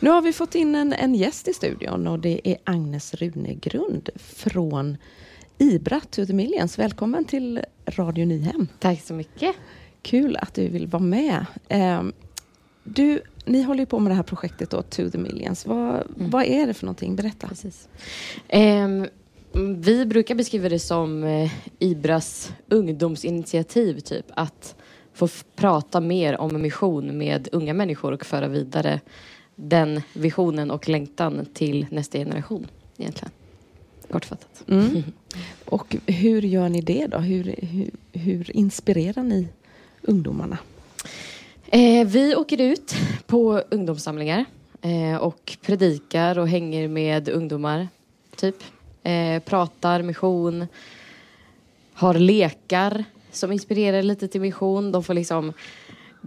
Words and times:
Nu 0.00 0.10
har 0.10 0.22
vi 0.22 0.32
fått 0.32 0.54
in 0.54 0.74
en, 0.74 0.92
en 0.92 1.14
gäst 1.14 1.48
i 1.48 1.52
studion 1.52 2.06
och 2.06 2.18
det 2.18 2.40
är 2.44 2.56
Agnes 2.64 3.14
Runegrund 3.14 4.08
från 4.16 4.96
Ibra 5.58 6.00
to 6.00 6.26
the 6.26 6.32
Millions. 6.32 6.78
Välkommen 6.78 7.24
till 7.24 7.60
Radio 7.86 8.26
Nyhem. 8.26 8.68
Tack 8.78 9.00
så 9.00 9.14
mycket. 9.14 9.56
Kul 10.02 10.36
att 10.36 10.54
du 10.54 10.68
vill 10.68 10.86
vara 10.86 11.02
med. 11.02 11.46
Eh, 11.68 12.02
du, 12.84 13.22
ni 13.44 13.62
håller 13.62 13.80
ju 13.80 13.86
på 13.86 13.98
med 13.98 14.10
det 14.10 14.14
här 14.14 14.22
projektet 14.22 14.70
då, 14.70 14.82
To 14.82 15.10
the 15.10 15.18
Millions. 15.18 15.66
Vad, 15.66 15.94
mm. 15.94 16.30
vad 16.30 16.44
är 16.44 16.66
det 16.66 16.74
för 16.74 16.86
någonting? 16.86 17.16
Berätta. 17.16 17.48
Precis. 17.48 17.88
Eh, 18.48 18.88
vi 19.76 20.06
brukar 20.06 20.34
beskriva 20.34 20.68
det 20.68 20.78
som 20.78 21.24
eh, 21.24 21.50
Ibras 21.78 22.52
ungdomsinitiativ, 22.68 24.00
typ. 24.00 24.26
Att 24.30 24.74
få 25.14 25.28
prata 25.56 26.00
mer 26.00 26.40
om 26.40 26.62
mission 26.62 27.18
med 27.18 27.48
unga 27.52 27.74
människor 27.74 28.12
och 28.12 28.26
föra 28.26 28.48
vidare 28.48 29.00
den 29.60 30.02
visionen 30.12 30.70
och 30.70 30.88
längtan 30.88 31.46
till 31.52 31.86
nästa 31.90 32.18
generation 32.18 32.66
egentligen. 32.96 33.30
Kortfattat. 34.10 34.64
Mm. 34.68 35.02
Och 35.64 35.96
hur 36.06 36.42
gör 36.42 36.68
ni 36.68 36.80
det 36.80 37.06
då? 37.06 37.18
Hur, 37.18 37.54
hur, 37.58 37.90
hur 38.12 38.56
inspirerar 38.56 39.22
ni 39.22 39.48
ungdomarna? 40.02 40.58
Eh, 41.66 42.06
vi 42.06 42.34
åker 42.36 42.60
ut 42.60 42.94
på 43.26 43.62
ungdomssamlingar 43.70 44.44
eh, 44.82 45.16
och 45.16 45.56
predikar 45.62 46.38
och 46.38 46.48
hänger 46.48 46.88
med 46.88 47.28
ungdomar, 47.28 47.88
typ. 48.36 48.56
Eh, 49.02 49.42
pratar 49.42 50.02
mission, 50.02 50.66
har 51.92 52.14
lekar 52.14 53.04
som 53.32 53.52
inspirerar 53.52 54.02
lite 54.02 54.28
till 54.28 54.40
mission. 54.40 54.92
De 54.92 55.04
får 55.04 55.14
liksom 55.14 55.52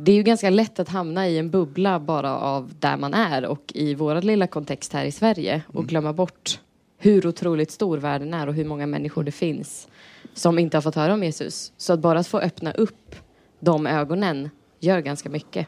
det 0.04 0.12
är 0.12 0.16
ju 0.16 0.23
ganska 0.23 0.50
lätt 0.50 0.80
att 0.80 0.90
hamna 0.90 1.28
i 1.28 1.38
en 1.38 1.50
bubbla 1.50 2.00
bara 2.00 2.38
av 2.38 2.73
där 2.80 2.98
man 2.98 3.14
är 3.14 3.46
och 3.46 3.72
i 3.73 3.96
vår 3.96 4.22
lilla 4.22 4.48
kontext 4.48 4.94
här 4.94 5.05
i 5.05 5.12
Sverige 5.12 5.62
och 5.68 5.76
mm. 5.76 5.88
glömma 5.88 6.13
bort 6.13 6.60
hur 6.98 7.27
otroligt 7.27 7.71
stor 7.71 7.98
världen 7.98 8.34
är 8.34 8.48
och 8.48 8.54
hur 8.54 8.66
många 8.66 8.88
människor 8.88 9.24
det 9.24 9.32
finns 9.32 9.88
som 10.34 10.60
inte 10.60 10.77
har 10.77 10.82
fått 10.82 10.96
höra 10.96 11.13
om 11.13 11.24
Jesus. 11.24 11.74
Så 11.77 11.94
att 11.94 11.99
bara 11.99 12.20
att 12.20 12.27
få 12.27 12.40
öppna 12.40 12.72
upp 12.72 13.16
de 13.60 13.88
ögonen 13.88 14.49
gör 14.79 14.99
ganska 14.99 15.29
mycket 15.29 15.68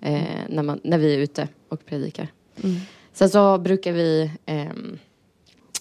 eh, 0.00 0.22
när, 0.48 0.62
man, 0.62 0.80
när 0.84 0.98
vi 0.98 1.14
är 1.14 1.18
ute 1.18 1.48
och 1.68 1.86
predikar. 1.86 2.28
Mm. 2.62 2.76
Sen 3.12 3.30
så 3.30 3.58
brukar 3.58 3.92
vi 3.92 4.30
eh, 4.46 4.72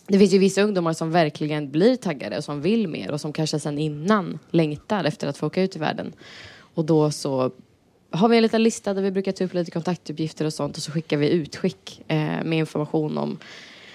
det 0.07 0.19
finns 0.19 0.33
ju 0.33 0.37
vissa 0.37 0.61
ungdomar 0.61 0.93
som 0.93 1.11
verkligen 1.11 1.71
blir 1.71 1.95
taggade 1.95 2.37
och 2.37 2.43
som 2.43 2.61
vill 2.61 2.87
mer 2.87 3.11
och 3.11 3.21
som 3.21 3.33
kanske 3.33 3.59
sedan 3.59 3.79
innan 3.79 4.39
längtar 4.51 5.03
efter 5.03 5.27
att 5.27 5.37
få 5.37 5.47
åka 5.47 5.61
ut 5.61 5.75
i 5.75 5.79
världen. 5.79 6.13
Och 6.75 6.85
då 6.85 7.11
så 7.11 7.51
har 8.13 8.29
vi 8.29 8.37
en 8.37 8.43
liten 8.43 8.63
lista 8.63 8.93
där 8.93 9.01
vi 9.01 9.11
brukar 9.11 9.31
ta 9.31 9.43
upp 9.43 9.53
lite 9.53 9.71
kontaktuppgifter 9.71 10.45
och 10.45 10.53
sånt 10.53 10.77
och 10.77 10.83
så 10.83 10.91
skickar 10.91 11.17
vi 11.17 11.29
utskick 11.29 12.03
eh, 12.07 12.43
med 12.43 12.53
information 12.53 13.17
om 13.17 13.37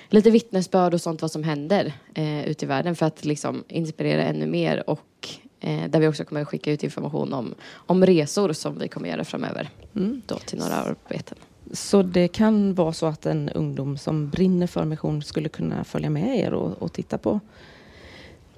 lite 0.08 0.30
vittnesbörd 0.30 0.94
och 0.94 1.00
sånt 1.00 1.22
vad 1.22 1.30
som 1.30 1.44
händer 1.44 1.92
eh, 2.14 2.48
ute 2.48 2.64
i 2.64 2.69
världen 2.69 2.97
för 2.97 3.06
att 3.06 3.25
liksom 3.25 3.64
inspirera 3.69 4.22
ännu 4.22 4.47
mer 4.47 4.91
och 4.91 5.28
eh, 5.60 5.91
där 5.91 6.00
vi 6.00 6.08
också 6.08 6.25
kommer 6.25 6.41
att 6.42 6.48
skicka 6.48 6.72
ut 6.72 6.84
information 6.84 7.33
om, 7.33 7.55
om 7.72 8.06
resor 8.06 8.52
som 8.52 8.78
vi 8.78 8.88
kommer 8.88 9.08
göra 9.08 9.25
framöver 9.25 9.69
mm. 9.97 10.22
då 10.27 10.36
till 10.36 10.58
några 10.58 10.75
arbeten. 10.75 11.38
Så 11.72 12.03
det 12.03 12.28
kan 12.28 12.75
vara 12.75 12.92
så 12.92 13.06
att 13.06 13.27
en 13.27 13.48
ungdom 13.48 13.98
som 13.98 14.30
brinner 14.30 14.66
för 14.66 14.84
mission 14.84 15.22
skulle 15.22 15.48
kunna 15.48 15.84
följa 15.84 16.10
med 16.10 16.38
er 16.38 16.53
och, 16.53 16.82
och 16.82 16.92
titta 16.92 17.19
på 17.19 17.41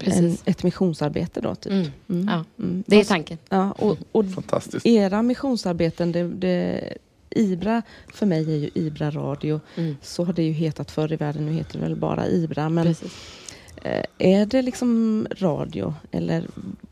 en, 0.05 0.37
ett 0.45 0.63
missionsarbete 0.63 1.41
då? 1.41 1.55
Typ. 1.55 1.73
Mm. 1.73 1.87
Mm. 2.09 2.29
Ja, 2.29 2.45
mm. 2.65 2.85
det 2.87 3.01
är 3.01 3.05
tanken. 3.05 3.39
Ja, 3.49 3.73
och, 3.73 3.99
och 4.13 4.31
Fantastiskt. 4.31 4.87
Era 4.87 5.23
missionsarbeten, 5.23 6.13
det, 6.13 6.29
det, 6.29 6.81
Ibra 7.31 7.83
för 8.15 8.27
mig 8.27 8.53
är 8.53 8.57
ju 8.57 8.71
Ibra 8.75 9.11
radio. 9.11 9.61
Mm. 9.77 9.97
Så 10.03 10.25
har 10.25 10.33
det 10.33 10.43
ju 10.43 10.53
hetat 10.53 10.91
förr 10.91 11.13
i 11.13 11.17
världen, 11.17 11.47
nu 11.47 11.53
heter 11.53 11.79
det 11.79 11.85
väl 11.85 11.97
bara 11.97 12.29
Ibra. 12.29 12.69
Men 12.69 12.87
Precis. 12.87 13.13
Eh, 13.83 14.05
är 14.19 14.47
det 14.47 14.63
liksom 14.63 15.27
radio 15.31 15.95
eller 16.11 16.45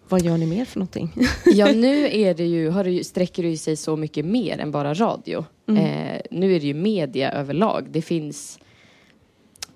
vad 0.08 0.22
gör 0.22 0.36
ni 0.36 0.46
mer 0.46 0.64
för 0.64 0.78
någonting? 0.78 1.12
ja, 1.44 1.72
nu 1.72 2.16
är 2.16 2.34
det 2.34 2.46
ju, 2.46 2.70
har 2.70 2.84
det 2.84 2.90
ju, 2.90 3.04
sträcker 3.04 3.42
det 3.42 3.48
ju 3.48 3.56
sig 3.56 3.76
så 3.76 3.96
mycket 3.96 4.24
mer 4.24 4.58
än 4.58 4.70
bara 4.70 4.94
radio. 4.94 5.44
Mm. 5.68 5.84
Eh, 5.84 6.20
nu 6.30 6.56
är 6.56 6.60
det 6.60 6.66
ju 6.66 6.74
media 6.74 7.32
överlag. 7.32 7.86
Det 7.90 8.02
finns 8.02 8.58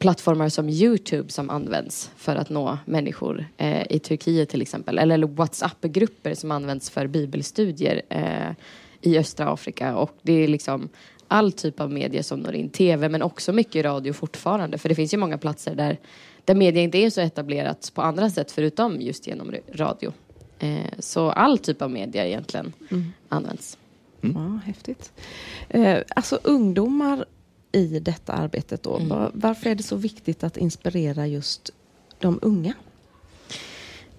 plattformar 0.03 0.49
som 0.49 0.69
Youtube 0.69 1.33
som 1.33 1.51
används 1.51 2.11
för 2.17 2.37
att 2.37 2.51
nå 2.51 2.79
människor 2.85 3.47
eh, 3.57 3.83
i 3.91 3.99
Turkiet 3.99 4.49
till 4.49 4.63
exempel. 4.63 4.99
Eller 4.99 5.27
WhatsApp-grupper 5.27 6.35
som 6.35 6.51
används 6.51 6.91
för 6.91 7.07
bibelstudier 7.07 8.03
eh, 8.09 8.51
i 9.01 9.19
östra 9.19 9.53
Afrika. 9.53 9.97
Och 9.97 10.19
det 10.23 10.33
är 10.33 10.49
liksom 10.49 10.89
all 11.29 11.53
typ 11.53 11.81
av 11.81 11.93
media 11.93 12.23
som 12.23 12.41
når 12.41 12.55
in. 12.55 12.69
TV 12.69 13.09
men 13.09 13.23
också 13.23 13.53
mycket 13.53 13.85
radio 13.85 14.13
fortfarande. 14.13 14.79
För 14.79 14.89
det 14.89 14.95
finns 14.95 15.15
ju 15.15 15.19
många 15.19 15.39
platser 15.39 15.75
där, 15.75 15.99
där 16.45 16.55
media 16.55 16.83
inte 16.83 16.99
är 16.99 17.11
så 17.11 17.21
etablerat 17.21 17.93
på 17.95 18.03
andra 18.03 18.31
sätt 18.31 18.51
förutom 18.53 19.01
just 19.01 19.27
genom 19.27 19.55
radio. 19.73 20.13
Eh, 20.59 20.93
så 20.99 21.31
all 21.31 21.59
typ 21.59 21.83
av 21.83 21.91
media 21.91 22.27
egentligen 22.27 22.73
mm. 22.91 23.13
används. 23.29 23.79
Mm. 24.23 24.43
Ja, 24.43 24.61
häftigt. 24.67 25.13
Eh, 25.69 25.99
alltså 26.17 26.39
ungdomar 26.43 27.25
i 27.73 27.99
detta 27.99 28.33
arbetet 28.33 28.83
då. 28.83 28.97
Mm. 28.97 29.31
Varför 29.35 29.71
är 29.71 29.75
det 29.75 29.83
så 29.83 29.97
viktigt 29.97 30.45
att 30.45 30.57
inspirera 30.57 31.27
just 31.27 31.71
de 32.19 32.39
unga? 32.43 32.75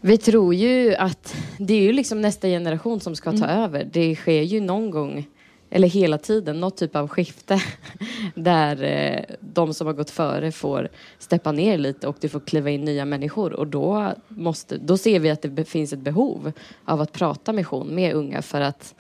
Vi 0.02 0.18
tror 0.18 0.53
ju 0.53 0.96
att 0.96 1.36
det 1.58 1.74
är 1.74 1.81
ju 1.81 1.94
liksom 1.94 2.22
nästa 2.22 2.47
generation 2.47 3.00
som 3.00 3.16
ska 3.16 3.31
ta 3.31 3.46
mm. 3.46 3.59
över. 3.59 3.90
Det 3.94 4.16
sker 4.16 4.41
ju 4.41 4.62
någon 4.62 4.91
gång, 4.91 5.28
eller 5.69 5.88
hela 5.88 6.18
tiden, 6.18 6.59
något 6.59 6.78
typ 6.78 6.96
av 6.96 7.08
skifte 7.08 7.62
där 8.36 8.84
eh, 8.84 9.36
de 9.40 9.74
som 9.74 9.88
har 9.88 9.94
gått 9.94 10.09
före 10.09 10.52
får 10.52 10.90
steppa 11.20 11.52
ner 11.52 11.78
lite 11.78 12.08
och 12.08 12.18
det 12.20 12.30
får 12.30 12.40
kliva 12.40 12.70
in 12.70 12.81
nya 12.81 13.06
människor. 13.06 13.53
Och 13.53 13.68
då, 13.68 14.14
måste, 14.28 14.78
då 14.78 14.97
ser 14.97 15.20
vi 15.20 15.30
att 15.30 15.41
det 15.41 15.66
finns 15.66 15.94
ett 15.94 16.00
behov 16.00 16.52
av 16.85 17.02
att 17.02 17.12
prata 17.12 17.53
mission 17.53 17.96
med 17.96 18.14
unga 18.14 18.41
för 18.41 18.62
att 18.62 18.96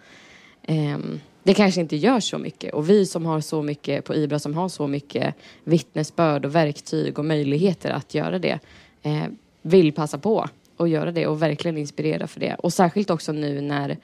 eh, 0.63 0.97
det 1.43 1.53
kanske 1.53 1.81
inte 1.81 1.95
gör 1.95 2.19
så 2.19 2.37
mycket. 2.37 2.73
Och 2.73 2.89
vi 2.89 3.05
som 3.05 3.25
har 3.25 3.41
så 3.41 3.61
mycket 3.61 4.05
på 4.05 4.15
IBRA 4.15 4.39
som 4.39 4.53
har 4.53 4.69
så 4.69 4.87
mycket 4.87 5.35
vittnesbörd 5.63 6.45
och 6.45 6.55
verktyg 6.55 7.19
och 7.19 7.25
möjligheter 7.25 7.89
att 7.91 8.13
göra 8.13 8.39
det 8.39 8.59
eh, 9.01 9.25
vill 9.61 9.93
passa 9.93 10.17
på 10.17 10.47
att 10.77 10.89
göra 10.89 11.11
det 11.11 11.27
och 11.27 11.41
verkligen 11.41 11.77
inspirera 11.77 12.27
för 12.27 12.39
det. 12.39 12.55
Och 12.55 12.73
särskilt 12.73 13.09
också 13.09 13.31
nu 13.31 13.61
när, 13.61 13.97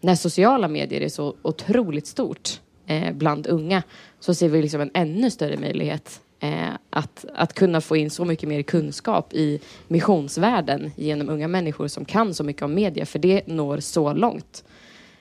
när 0.00 0.14
sociala 0.14 0.68
medier 0.68 1.00
är 1.00 1.08
så 1.08 1.34
otroligt 1.42 2.06
stort 2.06 2.60
eh, 2.86 3.12
bland 3.12 3.46
unga 3.46 3.82
så 4.20 4.34
ser 4.34 4.48
vi 4.48 4.62
liksom 4.62 4.80
en 4.80 4.90
ännu 4.94 5.30
större 5.30 5.56
möjlighet 5.56 6.20
eh, 6.40 6.68
att, 6.90 7.24
att 7.34 7.54
kunna 7.54 7.80
få 7.80 7.96
in 7.96 8.10
så 8.10 8.24
mycket 8.24 8.48
mer 8.48 8.62
kunskap 8.62 9.34
i 9.34 9.60
missionsvärlden 9.88 10.90
genom 10.96 11.28
unga 11.28 11.48
människor 11.48 11.88
som 11.88 12.04
kan 12.04 12.34
så 12.34 12.44
mycket 12.44 12.62
om 12.62 12.74
media 12.74 13.06
för 13.06 13.18
det 13.18 13.46
når 13.46 13.80
så 13.80 14.12
långt. 14.12 14.64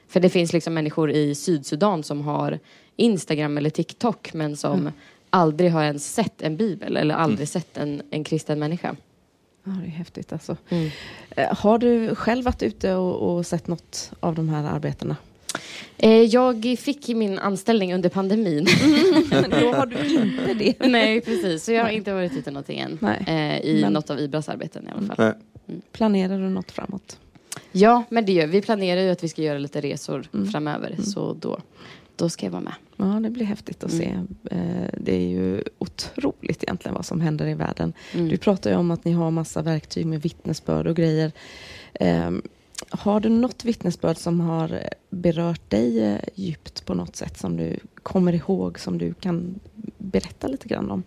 För 0.07 0.19
det 0.19 0.29
finns 0.29 0.53
liksom 0.53 0.73
människor 0.73 1.11
i 1.11 1.35
Sydsudan 1.35 2.03
som 2.03 2.21
har 2.21 2.59
Instagram 2.95 3.57
eller 3.57 3.69
TikTok 3.69 4.33
men 4.33 4.57
som 4.57 4.79
mm. 4.79 4.93
aldrig 5.29 5.71
har 5.71 5.83
ens 5.83 6.13
sett 6.13 6.41
en 6.41 6.57
bibel 6.57 6.97
eller 6.97 7.15
aldrig 7.15 7.39
mm. 7.39 7.47
sett 7.47 7.77
en, 7.77 8.01
en 8.09 8.23
kristen 8.23 8.59
människa. 8.59 8.95
Ja, 9.63 9.71
det 9.71 9.85
är 9.85 9.89
häftigt 9.89 10.33
alltså. 10.33 10.57
Mm. 10.69 10.89
Eh, 11.29 11.55
har 11.57 11.77
du 11.77 12.15
själv 12.15 12.45
varit 12.45 12.63
ute 12.63 12.93
och, 12.93 13.35
och, 13.35 13.45
sett 13.45 13.67
något 13.67 14.11
av 14.19 14.35
de 14.35 14.49
här 14.49 14.63
arbetena? 14.63 15.15
Eh, 15.97 16.21
jag 16.21 16.75
fick 16.79 17.07
min 17.07 17.39
anställning 17.39 17.93
under 17.93 18.09
pandemin. 18.09 18.67
Mm, 18.83 19.49
då 19.61 19.73
har 19.73 19.85
du 19.85 20.15
inte 20.15 20.53
det. 20.53 20.79
Nej, 20.87 21.21
precis. 21.21 21.63
Så 21.63 21.71
jag 21.71 21.83
har 21.83 21.89
inte 21.89 22.13
varit 22.13 22.33
ute 22.33 22.51
någonting 22.51 22.79
än. 22.79 22.99
Eh, 23.27 23.59
I 23.59 23.81
Men... 23.81 23.93
något 23.93 24.09
av 24.09 24.19
Ibras 24.19 24.49
arbeten 24.49 24.87
i 24.87 24.91
alla 24.91 25.15
fall. 25.15 25.33
Mm. 25.67 25.81
Planerar 25.91 26.39
du 26.39 26.49
något 26.49 26.71
framåt? 26.71 27.19
Ja, 27.77 28.03
men 28.09 28.25
det 28.25 28.31
gör 28.31 28.47
vi. 28.47 28.61
planerar 28.61 29.01
ju 29.01 29.09
att 29.09 29.23
vi 29.23 29.29
ska 29.29 29.41
göra 29.41 29.57
lite 29.57 29.81
resor 29.81 30.27
mm. 30.33 30.47
framöver. 30.47 30.91
Mm. 30.91 31.03
Så 31.03 31.33
då, 31.33 31.59
då 32.15 32.29
ska 32.29 32.45
jag 32.45 32.51
vara 32.51 32.61
med. 32.61 32.73
Ja, 32.95 33.05
det 33.05 33.29
blir 33.29 33.45
häftigt 33.45 33.83
att 33.83 33.91
mm. 33.93 34.03
se. 34.03 34.55
Eh, 34.55 34.89
det 34.97 35.15
är 35.15 35.27
ju 35.27 35.63
otroligt 35.77 36.63
egentligen 36.63 36.95
vad 36.95 37.05
som 37.05 37.21
händer 37.21 37.47
i 37.47 37.53
världen. 37.53 37.93
Mm. 38.13 38.29
Du 38.29 38.37
pratar 38.37 38.69
ju 38.69 38.75
om 38.75 38.91
att 38.91 39.05
ni 39.05 39.11
har 39.11 39.31
massa 39.31 39.61
verktyg 39.61 40.05
med 40.05 40.21
vittnesbörd 40.21 40.87
och 40.87 40.95
grejer. 40.95 41.31
Ehm, 41.93 42.41
har 42.89 43.19
du 43.19 43.29
något 43.29 43.65
vittnesbörd 43.65 44.17
som 44.17 44.39
har 44.39 44.81
berört 45.09 45.69
dig 45.69 46.03
eh, 46.03 46.19
djupt 46.35 46.85
på 46.85 46.93
något 46.93 47.15
sätt 47.15 47.37
som 47.37 47.57
du 47.57 47.79
kommer 48.03 48.33
ihåg 48.33 48.79
som 48.79 48.97
du 48.97 49.13
kan 49.13 49.59
berätta 49.97 50.47
lite 50.47 50.67
grann 50.67 50.91
om? 50.91 51.03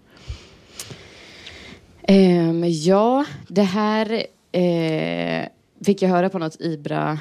Um, 2.08 2.64
ja, 2.64 3.24
det 3.48 3.62
här 3.62 4.26
eh, 4.52 5.48
fick 5.84 6.02
jag 6.02 6.08
höra 6.08 6.28
på 6.28 6.38
något 6.38 6.60
Ibra 6.60 7.18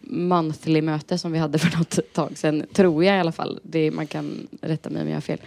monthly-möte 0.00 1.18
som 1.18 1.32
vi 1.32 1.38
hade 1.38 1.58
för 1.58 1.78
något 1.78 2.12
tag 2.12 2.38
sedan, 2.38 2.66
tror 2.72 3.04
jag 3.04 3.16
i 3.16 3.20
alla 3.20 3.32
fall. 3.32 3.60
Det, 3.62 3.90
man 3.90 4.06
kan 4.06 4.46
rätta 4.60 4.90
mig 4.90 5.02
om 5.02 5.08
jag 5.08 5.16
har 5.16 5.20
fel. 5.20 5.40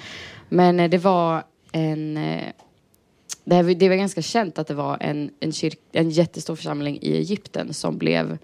Men 0.49 0.79
eh, 0.79 0.89
det 0.89 0.97
var 0.97 1.43
en... 1.71 2.17
Eh, 2.17 2.43
det, 3.43 3.55
här, 3.55 3.63
det 3.63 3.89
var 3.89 3.95
ganska 3.95 4.21
känt 4.21 4.59
att 4.59 4.67
det 4.67 4.73
var 4.73 4.97
en, 4.99 5.31
en, 5.39 5.51
kyrk, 5.51 5.79
en 5.91 6.09
jättestor 6.09 6.55
församling 6.55 6.99
i 7.01 7.17
Egypten 7.17 7.73
som 7.73 7.97
blev 7.97 8.37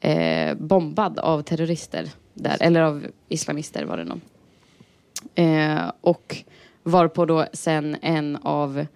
eh, 0.00 0.54
bombad 0.54 1.18
av 1.18 1.42
terrorister 1.42 2.10
där, 2.34 2.56
eller 2.60 2.80
av 2.80 3.06
islamister 3.28 3.84
var 3.84 3.96
det 3.96 4.04
nog. 4.04 4.20
Eh, 5.34 5.92
och 6.00 6.44
varpå 6.82 7.26
då 7.26 7.46
sen 7.52 7.96
en 8.02 8.36
av 8.36 8.86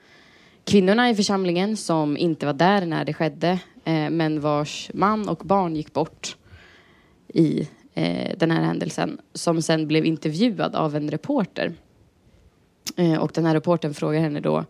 kvinnorna 0.64 1.10
i 1.10 1.14
församlingen 1.14 1.76
som 1.76 2.16
inte 2.16 2.46
var 2.46 2.52
där 2.52 2.86
när 2.86 3.04
det 3.04 3.12
skedde 3.12 3.58
eh, 3.84 4.10
men 4.10 4.40
vars 4.40 4.90
man 4.94 5.28
och 5.28 5.38
barn 5.44 5.76
gick 5.76 5.92
bort 5.92 6.36
i 7.28 7.68
eh, 7.94 8.38
den 8.38 8.50
här 8.50 8.62
händelsen 8.62 9.20
som 9.32 9.62
sen 9.62 9.86
blev 9.86 10.06
intervjuad 10.06 10.74
av 10.74 10.96
en 10.96 11.10
reporter. 11.10 11.72
Eh, 12.96 13.16
och 13.16 13.30
den 13.34 13.46
här 13.46 13.54
reportern 13.54 13.94
frågar 13.94 14.20
henne 14.20 14.40
då 14.40 14.64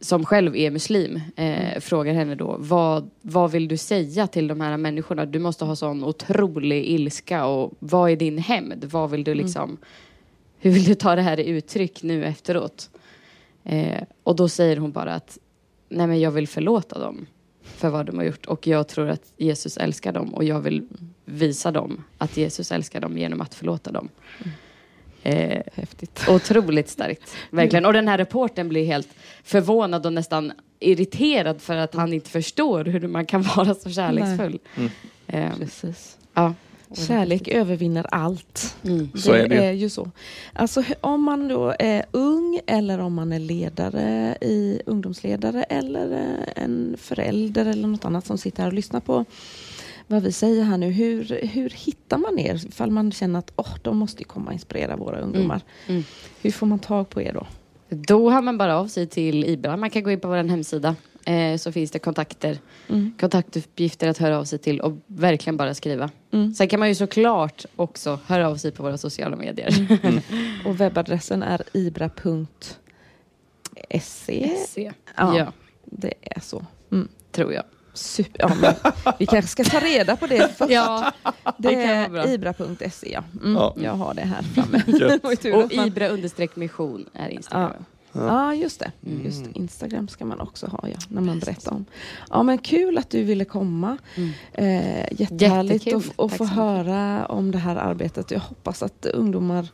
som 0.00 0.24
själv 0.24 0.56
är 0.56 0.70
muslim, 0.70 1.20
eh, 1.36 1.80
frågar 1.80 2.14
henne 2.14 2.34
då 2.34 2.56
vad, 2.58 3.10
vad 3.22 3.50
vill 3.50 3.68
du 3.68 3.76
säga 3.76 4.26
till 4.26 4.48
de 4.48 4.60
här 4.60 4.76
människorna? 4.76 5.26
Du 5.26 5.38
måste 5.38 5.64
ha 5.64 5.76
sån 5.76 6.04
otrolig 6.04 6.84
ilska 6.84 7.46
och 7.46 7.72
vad 7.78 8.10
är 8.10 8.16
din 8.16 8.38
hämnd? 8.38 8.84
Vad 8.84 9.10
vill 9.10 9.24
du 9.24 9.34
liksom, 9.34 9.76
hur 10.58 10.70
vill 10.70 10.84
du 10.84 10.94
ta 10.94 11.16
det 11.16 11.22
här 11.22 11.40
i 11.40 11.48
uttryck 11.48 12.02
nu 12.02 12.24
efteråt? 12.24 12.90
Eh, 13.64 14.02
och 14.22 14.36
då 14.36 14.48
säger 14.48 14.76
hon 14.76 14.92
bara 14.92 15.14
att 15.14 15.38
nej 15.88 16.06
men 16.06 16.20
jag 16.20 16.30
vill 16.30 16.48
förlåta 16.48 16.98
dem 16.98 17.26
för 17.62 17.88
vad 17.88 18.06
de 18.06 18.16
har 18.18 18.24
gjort 18.24 18.46
och 18.46 18.66
jag 18.66 18.88
tror 18.88 19.08
att 19.08 19.32
Jesus 19.36 19.76
älskar 19.76 20.12
dem 20.12 20.34
och 20.34 20.44
jag 20.44 20.60
vill 20.60 20.88
visa 21.24 21.70
dem 21.70 22.04
att 22.18 22.36
Jesus 22.36 22.72
älskar 22.72 23.00
dem 23.00 23.18
genom 23.18 23.40
att 23.40 23.54
förlåta 23.54 23.92
dem. 23.92 24.08
Eh, 25.22 25.62
Häftigt. 25.74 26.24
Otroligt 26.28 26.88
starkt, 26.88 27.36
verkligen. 27.50 27.84
Och 27.86 27.92
den 27.92 28.08
här 28.08 28.18
reporten 28.18 28.68
blir 28.68 28.84
helt 28.84 29.08
förvånad 29.44 30.06
och 30.06 30.12
nästan 30.12 30.52
irriterad 30.80 31.60
för 31.60 31.76
att 31.76 31.94
han 31.94 32.12
inte 32.12 32.30
förstår 32.30 32.84
hur 32.84 33.08
man 33.08 33.26
kan 33.26 33.42
vara 33.42 33.74
så 33.74 33.90
kärleksfull. 33.90 34.58
Eh, 35.26 35.56
Precis. 35.58 36.18
ja. 36.34 36.54
Kärlek 36.94 37.48
övervinner 37.48 38.06
allt. 38.10 38.76
Mm. 38.84 39.08
Så 39.14 39.32
är 39.32 39.48
det 39.48 39.72
ju. 39.72 39.78
ju 39.78 39.88
så. 39.88 40.10
Alltså 40.52 40.84
om 41.00 41.22
man 41.22 41.48
då 41.48 41.74
är 41.78 42.04
ung 42.10 42.60
eller 42.66 42.98
om 42.98 43.14
man 43.14 43.32
är 43.32 43.38
ledare 43.38 44.36
i 44.40 44.80
ungdomsledare 44.86 45.62
eller 45.62 46.12
eh, 46.12 46.62
en 46.62 46.96
förälder 46.98 47.66
eller 47.66 47.88
något 47.88 48.04
annat 48.04 48.26
som 48.26 48.38
sitter 48.38 48.62
här 48.62 48.70
och 48.70 48.74
lyssnar 48.74 49.00
på 49.00 49.24
vad 50.06 50.22
vi 50.22 50.32
säger 50.32 50.62
här 50.62 50.78
nu. 50.78 50.90
Hur, 50.90 51.46
hur 51.52 51.70
hittar 51.70 52.18
man 52.18 52.38
er 52.38 52.66
ifall 52.66 52.90
man 52.90 53.12
känner 53.12 53.38
att 53.38 53.52
oh, 53.56 53.76
de 53.82 53.96
måste 53.96 54.24
komma 54.24 54.46
och 54.46 54.52
inspirera 54.52 54.96
våra 54.96 55.20
ungdomar? 55.20 55.60
Mm. 55.86 56.04
Hur 56.42 56.50
får 56.50 56.66
man 56.66 56.78
tag 56.78 57.08
på 57.08 57.22
er 57.22 57.32
då? 57.32 57.46
Då 57.88 58.30
hör 58.30 58.42
man 58.42 58.58
bara 58.58 58.78
av 58.78 58.86
sig 58.86 59.06
till 59.06 59.44
IBRA. 59.44 59.76
Man 59.76 59.90
kan 59.90 60.02
gå 60.02 60.10
in 60.10 60.20
på 60.20 60.28
vår 60.28 60.36
hemsida. 60.36 60.96
Eh, 61.24 61.56
så 61.56 61.72
finns 61.72 61.90
det 61.90 61.98
kontakter, 61.98 62.58
Mm. 62.88 63.12
kontaktuppgifter 63.20 64.08
att 64.08 64.18
höra 64.18 64.38
av 64.38 64.44
sig 64.44 64.58
till 64.58 64.80
och 64.80 64.96
verkligen 65.06 65.56
bara 65.56 65.74
skriva. 65.74 66.10
Mm. 66.32 66.54
Sen 66.54 66.68
kan 66.68 66.80
man 66.80 66.88
ju 66.88 66.94
såklart 66.94 67.64
också 67.76 68.18
höra 68.26 68.48
av 68.48 68.56
sig 68.56 68.72
på 68.72 68.82
våra 68.82 68.98
sociala 68.98 69.36
medier. 69.36 69.98
Och 70.64 70.80
webbadressen 70.80 71.42
är 71.42 71.62
ibra.se. 71.72 72.76
Se. 74.68 74.92
Ja. 75.16 75.38
Ja. 75.38 75.52
Det 75.84 76.14
är 76.20 76.40
så. 76.40 76.66
Mm. 76.92 77.08
tror 77.32 77.52
jag. 77.52 77.64
Super, 77.94 78.40
ja, 78.40 78.54
men 78.60 78.74
vi 79.18 79.26
kanske 79.26 79.50
ska 79.50 79.64
ta 79.64 79.80
reda 79.86 80.16
på 80.16 80.26
det 80.26 80.48
först. 80.58 80.70
Ja, 80.70 81.12
det 81.58 81.74
är 81.74 82.28
ibra.se. 82.34 83.10
Ja. 83.12 83.24
Mm, 83.42 83.54
Ja. 83.56 83.74
Jag 83.82 83.92
har 83.92 84.14
det 84.14 84.22
här 84.22 84.42
framme. 84.42 84.82
Ju 85.30 85.36
tur 85.36 85.54
och 85.54 85.62
att 85.64 85.74
man- 85.76 85.86
Ibra 85.88 86.08
understreck 86.08 86.56
mission 86.56 87.06
är 87.12 87.28
Instagram. 87.28 87.72
Ja, 87.78 87.84
just 88.60 88.80
det. 88.80 88.90
Just 89.24 89.44
det. 89.44 89.50
Instagram 89.58 90.08
ska 90.08 90.24
man 90.24 90.40
också 90.40 90.66
ha, 90.66 90.88
ja, 90.88 90.96
när 91.08 91.20
man 91.22 91.38
berättar 91.38 91.72
om. 91.72 91.84
Ja, 92.30 92.42
men 92.42 92.58
kul 92.58 92.98
att 92.98 93.10
du 93.10 93.22
ville 93.24 93.44
komma. 93.44 93.98
Mm. 94.14 94.30
Eh, 94.52 95.06
jättehärligt 95.20 95.86
Jättekul. 95.86 96.12
att, 96.16 96.32
att 96.32 96.38
få 96.38 96.44
höra 96.44 97.26
om 97.26 97.50
det 97.50 97.58
här 97.58 97.76
arbetet. 97.76 98.30
Jag 98.30 98.40
hoppas 98.40 98.82
att 98.82 99.06
ungdomar 99.06 99.68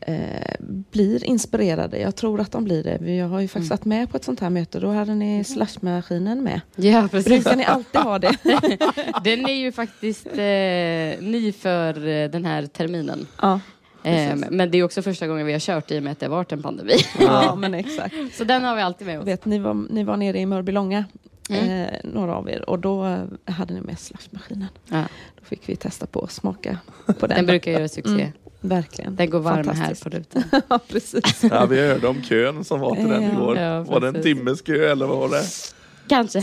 eh, 0.00 0.54
blir 0.90 1.24
inspirerade. 1.24 1.98
Jag 1.98 2.16
tror 2.16 2.40
att 2.40 2.52
de 2.52 2.64
blir 2.64 2.82
det. 2.84 2.98
Vi 3.00 3.18
har 3.18 3.40
ju 3.40 3.48
faktiskt 3.48 3.70
Mm. 3.70 3.78
varit 3.78 3.84
med 3.84 4.10
på 4.10 4.16
ett 4.16 4.24
sånt 4.24 4.40
här 4.40 4.50
möte. 4.50 4.80
Då 4.80 4.90
hade 4.92 5.14
ni 5.14 5.44
slashmaskinen 5.44 6.42
med. 6.42 6.60
Ja, 6.76 7.08
precis. 7.10 7.28
Brukar 7.28 7.56
ni 7.56 7.64
alltid 7.64 8.00
ha 8.00 8.18
det? 8.18 8.36
Den 9.24 9.46
är 9.46 9.54
ju 9.54 9.72
faktiskt 9.72 10.26
eh, 10.26 11.28
ny 11.30 11.52
för 11.52 12.06
eh, 12.08 12.30
den 12.30 12.44
här 12.44 12.66
terminen. 12.66 13.26
ja. 13.42 13.60
Eh, 14.02 14.30
Precis. 14.32 14.50
men 14.50 14.70
det 14.70 14.78
är 14.78 14.82
också 14.84 15.02
första 15.02 15.26
gången 15.26 15.46
vi 15.46 15.52
har 15.52 15.60
kört 15.60 15.90
i 15.90 15.98
och 15.98 16.02
med 16.02 16.12
att 16.12 16.20
det 16.20 16.26
har 16.26 16.30
varit 16.30 16.52
en 16.52 16.62
pandemi. 16.62 16.94
ja, 17.20 17.54
men 17.54 17.74
exakt. 17.74 18.14
Så 18.32 18.44
den 18.44 18.64
har 18.64 18.76
vi 18.76 18.82
alltid 18.82 19.06
med 19.06 19.20
oss. 19.20 19.26
vet, 19.26 19.44
ni, 19.44 19.58
var, 19.58 19.74
ni 19.90 20.04
var 20.04 20.16
nere 20.16 20.38
i 20.38 20.46
Mörbylånga, 20.46 21.04
Mm. 21.50 21.68
eh, 21.70 21.88
några 22.04 22.34
av 22.34 22.50
er, 22.50 22.70
och 22.70 22.78
då 22.78 23.06
eh, 23.06 23.52
hade 23.54 23.74
ni 23.74 23.80
med 23.80 23.98
slashmaskinen. 23.98 24.66
Ja. 24.88 25.02
Då 25.38 25.44
fick 25.44 25.68
vi 25.68 25.76
testa 25.76 26.06
på 26.06 26.20
att 26.20 26.30
smaka 26.32 26.78
på 27.20 27.26
den. 27.26 27.36
Den 27.36 27.46
brukar 27.46 27.72
göra 27.72 27.88
succé. 27.88 28.10
Mm. 28.12 28.32
Verkligen. 28.60 29.16
Den 29.16 29.30
går 29.30 29.38
varm 29.40 29.68
här 29.68 29.94
på 30.02 30.08
rutan. 30.08 30.42
ja, 30.68 30.78
precis. 30.88 31.44
Ja, 31.50 31.66
vi 31.66 31.80
hörde 31.88 32.08
om 32.08 32.22
kön 32.22 32.64
som 32.64 32.80
var 32.80 32.94
till 32.94 33.08
den 33.08 33.22
igår. 33.22 33.56
ja, 33.58 33.82
var 33.82 34.00
det 34.00 34.08
en 34.08 34.22
timmes 34.22 34.62
kö 34.62 34.90
eller 34.92 35.06
vad 35.06 35.18
var 35.18 35.28
det? 35.28 35.44
Kanske. 36.08 36.42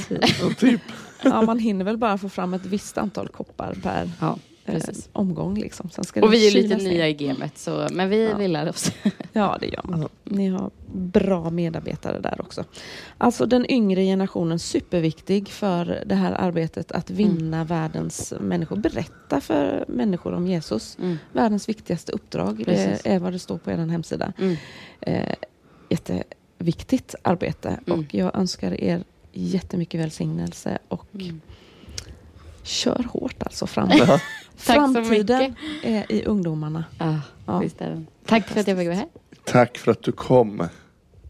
Typ. 0.57 0.81
Ja, 1.24 1.42
man 1.42 1.59
hinner 1.59 1.86
väl 1.86 1.98
bara 1.98 2.18
få 2.18 2.30
fram 2.30 2.54
ett 2.54 2.65
visst 2.65 2.98
antal 2.98 3.27
koppar 3.27 3.74
per 3.83 4.09
Ja, 4.21 4.38
precis. 4.73 5.09
omgång. 5.13 5.57
Liksom. 5.57 5.89
Sen 5.89 6.03
ska 6.03 6.21
Och 6.21 6.33
vi 6.33 6.47
är 6.47 6.51
lite 6.51 6.75
nya 6.77 7.09
i 7.09 7.13
gamet, 7.13 7.57
så, 7.57 7.87
men 7.91 8.09
vi 8.09 8.25
Ja. 8.29 8.37
vill 8.37 8.55
oss. 8.55 8.91
Ja, 9.33 9.57
det 9.59 9.67
gör 9.67 9.81
man. 9.83 10.09
Ni 10.23 10.47
har 10.47 10.71
bra 10.95 11.49
medarbetare 11.49 12.19
där 12.19 12.41
också. 12.41 12.63
Alltså 13.17 13.45
den 13.45 13.71
yngre 13.71 14.03
generationen, 14.03 14.59
superviktig 14.59 15.49
för 15.49 16.03
det 16.05 16.15
här 16.15 16.31
arbetet 16.31 16.91
att 16.91 17.09
vinna 17.09 17.63
världens 17.63 18.33
människor. 18.39 18.75
Berätta 18.75 19.41
för 19.41 19.85
människor 19.87 20.33
om 20.33 20.47
Jesus. 20.47 20.97
Mm. 21.01 21.17
Världens 21.33 21.69
viktigaste 21.69 22.11
uppdrag, 22.11 22.61
Precis. 22.65 23.01
det 23.03 23.09
är 23.09 23.19
vad 23.19 23.31
det 23.33 23.39
står 23.39 23.57
på 23.57 23.71
er 23.71 23.77
hemsida. 23.77 24.33
Mm. 24.39 24.55
Eh, 25.01 25.33
jätteviktigt 25.89 27.15
arbete 27.21 27.79
Mm. 27.87 27.99
och 27.99 28.15
jag 28.15 28.35
önskar 28.37 28.81
er 28.81 29.03
jättemycket 29.33 29.99
välsignelse 30.01 30.77
och 30.87 31.05
Mm. 31.13 31.41
kör 32.63 33.05
hårt 33.09 33.43
alltså 33.43 33.67
fram. 33.67 33.89
Ja. 34.57 34.74
Framtiden 34.74 35.56
är 35.83 36.12
i 36.12 36.24
ungdomarna. 36.25 36.83
Ah, 36.98 37.13
Ja. 37.45 37.59
visst 37.59 37.81
är 37.81 37.89
den. 37.89 38.07
Tack 38.25 38.48
för 38.48 38.59
att 38.59 38.68
jag 38.68 38.77
fick 38.77 38.88
vara 38.88 38.95
här. 38.98 39.07
Tack 39.45 39.77
för 39.77 39.92
att 39.92 40.04
du 40.04 40.12
kom. 40.12 40.68